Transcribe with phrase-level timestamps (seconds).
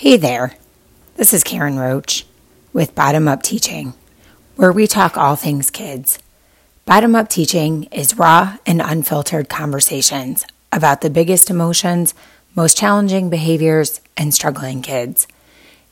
[0.00, 0.56] Hey there,
[1.16, 2.24] this is Karen Roach
[2.72, 3.92] with Bottom Up Teaching,
[4.56, 6.18] where we talk all things kids.
[6.86, 12.14] Bottom Up Teaching is raw and unfiltered conversations about the biggest emotions,
[12.56, 15.28] most challenging behaviors, and struggling kids.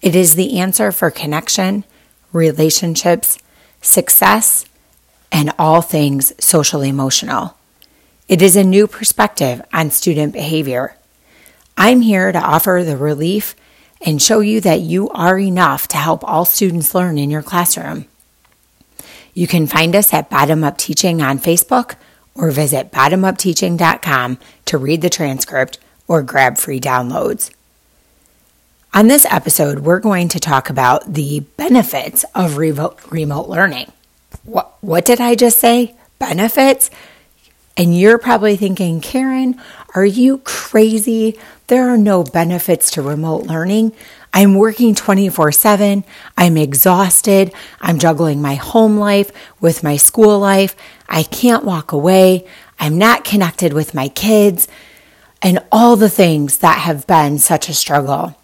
[0.00, 1.84] It is the answer for connection,
[2.32, 3.38] relationships,
[3.82, 4.64] success,
[5.30, 7.58] and all things social emotional.
[8.26, 10.96] It is a new perspective on student behavior.
[11.76, 13.54] I'm here to offer the relief
[14.00, 18.06] and show you that you are enough to help all students learn in your classroom.
[19.34, 21.94] You can find us at Bottom Up Teaching on Facebook
[22.34, 27.50] or visit bottomupteaching.com to read the transcript or grab free downloads.
[28.94, 33.92] On this episode, we're going to talk about the benefits of remote, learning.
[34.44, 35.94] What, what did I just say?
[36.18, 36.90] Benefits?
[37.76, 39.60] And you're probably thinking, Karen,
[39.94, 41.38] are you crazy?
[41.68, 43.92] There are no benefits to remote learning.
[44.32, 46.04] I'm working 24 7.
[46.36, 47.52] I'm exhausted.
[47.80, 50.76] I'm juggling my home life with my school life.
[51.08, 52.46] I can't walk away.
[52.78, 54.68] I'm not connected with my kids
[55.40, 58.36] and all the things that have been such a struggle.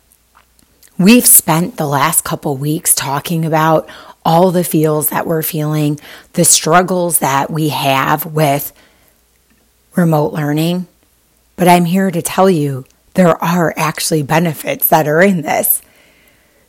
[0.99, 3.89] We've spent the last couple weeks talking about
[4.25, 6.01] all the feels that we're feeling,
[6.35, 8.73] the struggles that we have with
[9.97, 10.87] remote learning.
[11.57, 15.83] But I'm here to tell you there are actually benefits that are in this.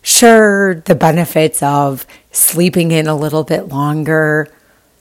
[0.01, 4.47] Sure, the benefits of sleeping in a little bit longer,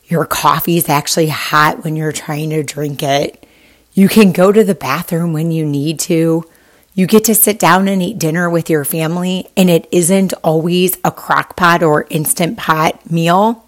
[0.07, 3.47] your coffee is actually hot when you're trying to drink it.
[3.93, 6.45] You can go to the bathroom when you need to.
[6.95, 10.97] You get to sit down and eat dinner with your family, and it isn't always
[11.05, 13.64] a crock pot or instant pot meal.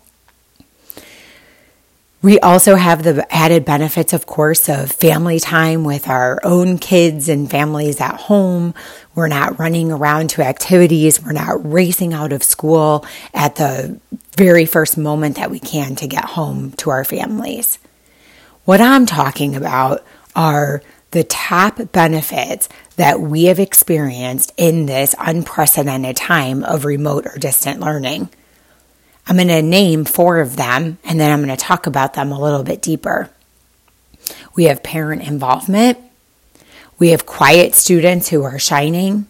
[2.27, 7.29] We also have the added benefits, of course, of family time with our own kids
[7.29, 8.75] and families at home.
[9.15, 11.23] We're not running around to activities.
[11.23, 14.01] We're not racing out of school at the
[14.37, 17.79] very first moment that we can to get home to our families.
[18.65, 20.05] What I'm talking about
[20.35, 20.83] are
[21.13, 27.79] the top benefits that we have experienced in this unprecedented time of remote or distant
[27.79, 28.31] learning.
[29.27, 32.31] I'm going to name four of them and then I'm going to talk about them
[32.31, 33.31] a little bit deeper.
[34.55, 35.99] We have parent involvement.
[36.99, 39.27] We have quiet students who are shining.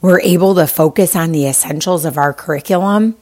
[0.00, 3.16] We're able to focus on the essentials of our curriculum.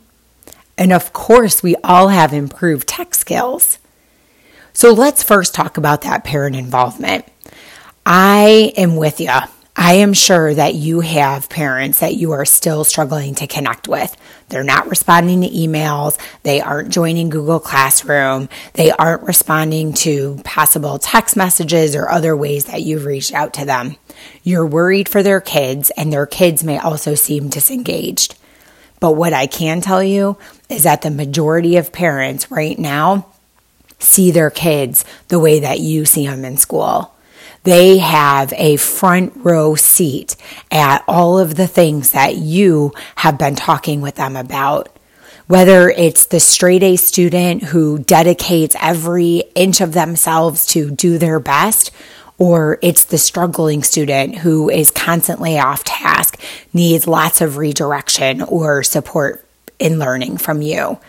[0.78, 3.78] And of course, we all have improved tech skills.
[4.72, 7.24] So let's first talk about that parent involvement.
[8.04, 9.30] I am with you.
[9.86, 14.16] I am sure that you have parents that you are still struggling to connect with.
[14.48, 16.18] They're not responding to emails.
[16.42, 18.48] They aren't joining Google Classroom.
[18.72, 23.64] They aren't responding to possible text messages or other ways that you've reached out to
[23.64, 23.94] them.
[24.42, 28.34] You're worried for their kids, and their kids may also seem disengaged.
[28.98, 30.36] But what I can tell you
[30.68, 33.28] is that the majority of parents right now
[34.00, 37.15] see their kids the way that you see them in school
[37.66, 40.36] they have a front row seat
[40.70, 44.88] at all of the things that you have been talking with them about.
[45.48, 51.40] Whether it's the straight A student who dedicates every inch of themselves to do their
[51.40, 51.90] best,
[52.38, 56.40] or it's the struggling student who is constantly off task,
[56.72, 59.44] needs lots of redirection or support
[59.80, 61.00] in learning from you.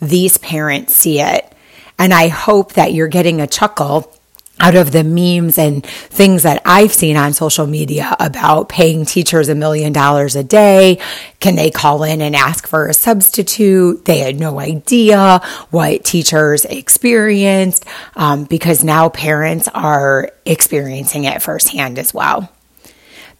[0.00, 1.50] These parents see it.
[1.98, 4.13] And I hope that you're getting a chuckle
[4.60, 9.48] out of the memes and things that I've seen on social media about paying teachers
[9.48, 11.00] a million dollars a day.
[11.40, 14.04] Can they call in and ask for a substitute?
[14.04, 17.84] They had no idea what teachers experienced
[18.16, 22.53] um, because now parents are experiencing it firsthand as well.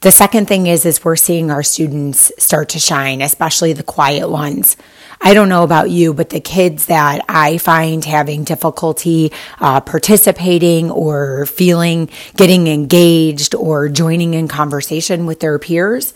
[0.00, 4.28] The second thing is, is we're seeing our students start to shine, especially the quiet
[4.28, 4.76] ones.
[5.20, 10.90] I don't know about you, but the kids that I find having difficulty uh, participating
[10.90, 16.12] or feeling getting engaged or joining in conversation with their peers,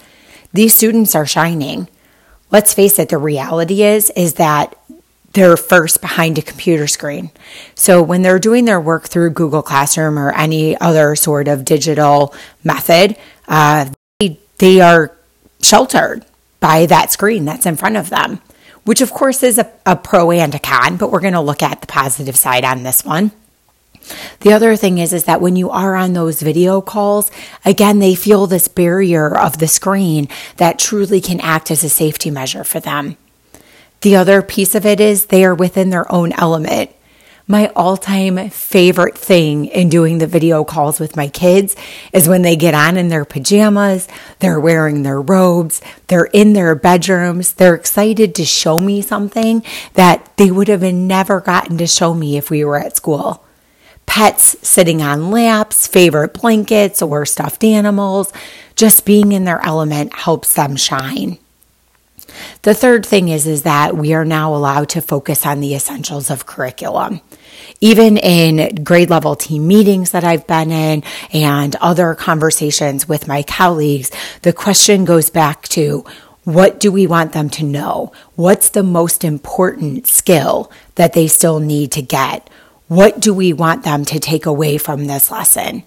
[0.52, 1.88] these students are shining.
[2.50, 4.76] Let's face it, the reality is is that
[5.32, 7.30] they're first behind a computer screen.
[7.74, 12.34] So when they're doing their work through Google Classroom or any other sort of digital
[12.64, 13.16] method,
[13.46, 15.16] uh, they, they are
[15.62, 16.24] sheltered
[16.60, 18.40] by that screen that's in front of them
[18.88, 21.62] which of course is a, a pro and a con, but we're going to look
[21.62, 23.32] at the positive side on this one.
[24.40, 27.30] The other thing is is that when you are on those video calls,
[27.66, 30.26] again they feel this barrier of the screen
[30.56, 33.18] that truly can act as a safety measure for them.
[34.00, 36.90] The other piece of it is they are within their own element.
[37.50, 41.74] My all time favorite thing in doing the video calls with my kids
[42.12, 44.06] is when they get on in their pajamas,
[44.38, 49.64] they're wearing their robes, they're in their bedrooms, they're excited to show me something
[49.94, 53.42] that they would have never gotten to show me if we were at school.
[54.04, 58.32] Pets sitting on laps, favorite blankets, or stuffed animals,
[58.76, 61.38] just being in their element helps them shine.
[62.62, 66.30] The third thing is is that we are now allowed to focus on the essentials
[66.30, 67.20] of curriculum.
[67.80, 71.02] Even in grade level team meetings that I've been in
[71.32, 74.10] and other conversations with my colleagues,
[74.42, 76.04] the question goes back to
[76.44, 78.12] what do we want them to know?
[78.34, 82.48] What's the most important skill that they still need to get?
[82.86, 85.82] What do we want them to take away from this lesson?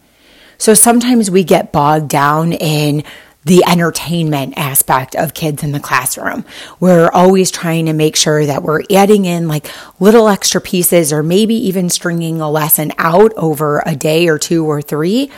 [0.60, 3.04] So sometimes we get bogged down in
[3.44, 6.46] the entertainment aspect of kids in the classroom.
[6.80, 11.24] We're always trying to make sure that we're adding in like little extra pieces or
[11.24, 15.32] maybe even stringing a lesson out over a day or two or three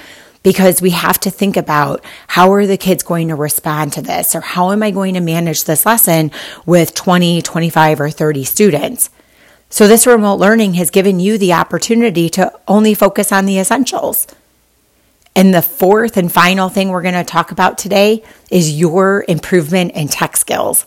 [0.44, 4.35] because we have to think about how are the kids going to respond to this
[4.35, 6.31] or how am I going to manage this lesson
[6.65, 9.09] with 20, 25 or 30 students.
[9.69, 14.27] So this remote learning has given you the opportunity to only focus on the essentials.
[15.35, 19.94] And the fourth and final thing we're going to talk about today is your improvement
[19.94, 20.85] in tech skills.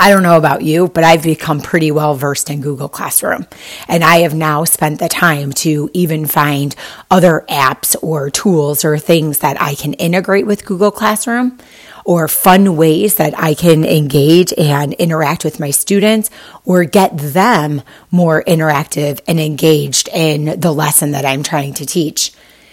[0.00, 3.48] I don't know about you, but I've become pretty well versed in Google Classroom.
[3.88, 6.76] And I have now spent the time to even find
[7.10, 11.58] other apps or tools or things that I can integrate with Google Classroom
[12.04, 16.30] or fun ways that I can engage and interact with my students
[16.64, 17.82] or get them
[18.12, 22.32] more interactive and engaged in the lesson that I'm trying to teach.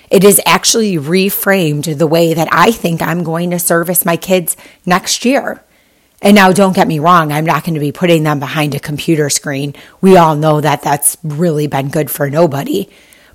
[0.09, 4.55] It is actually reframed the way that I think I'm going to service my kids
[4.85, 5.63] next year.
[6.21, 8.79] And now, don't get me wrong, I'm not going to be putting them behind a
[8.79, 9.75] computer screen.
[10.01, 12.89] We all know that that's really been good for nobody.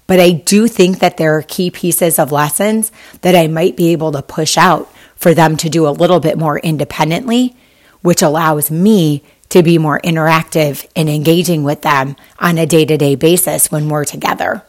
[0.06, 2.90] But I do think that there are key pieces of lessons
[3.20, 6.36] that I might be able to push out for them to do a little bit
[6.36, 7.54] more independently,
[8.02, 12.96] which allows me to be more interactive in engaging with them on a day to
[12.96, 14.64] day basis when we're together.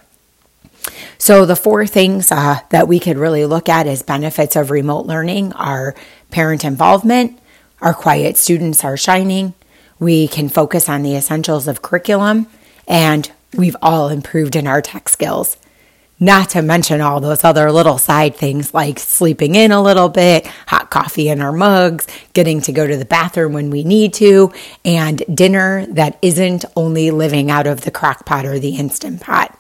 [1.22, 5.06] So, the four things uh, that we could really look at as benefits of remote
[5.06, 5.94] learning are
[6.32, 7.38] parent involvement,
[7.80, 9.54] our quiet students are shining,
[10.00, 12.48] we can focus on the essentials of curriculum,
[12.88, 15.58] and we've all improved in our tech skills.
[16.20, 20.48] Not to mention all those other little side things like sleeping in a little bit,
[20.66, 24.52] hot coffee in our mugs, getting to go to the bathroom when we need to,
[24.84, 29.56] and dinner that isn't only living out of the crock pot or the instant pot.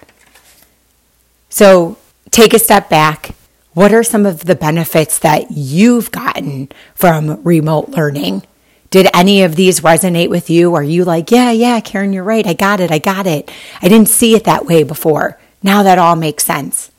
[1.51, 1.97] So
[2.31, 3.35] take a step back.
[3.73, 8.43] What are some of the benefits that you've gotten from remote learning?
[8.89, 10.73] Did any of these resonate with you?
[10.73, 12.47] Are you like, yeah, yeah, Karen, you're right.
[12.47, 12.89] I got it.
[12.89, 13.51] I got it.
[13.81, 15.39] I didn't see it that way before.
[15.61, 16.89] Now that all makes sense.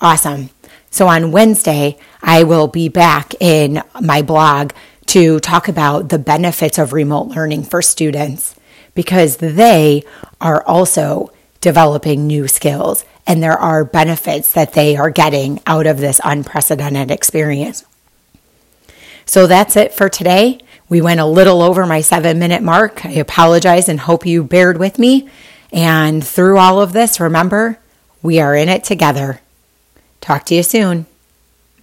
[0.00, 0.50] Awesome.
[0.90, 4.72] So on Wednesday, I will be back in my blog
[5.06, 8.54] to talk about the benefits of remote learning for students
[8.94, 10.04] because they
[10.40, 15.98] are also developing new skills and there are benefits that they are getting out of
[15.98, 17.84] this unprecedented experience.
[19.24, 20.58] So that's it for today.
[20.88, 23.06] We went a little over my seven minute mark.
[23.06, 25.28] I apologize and hope you bared with me.
[25.72, 27.78] And through all of this, remember,
[28.22, 29.40] we are in it together.
[30.20, 31.06] Talk to you soon.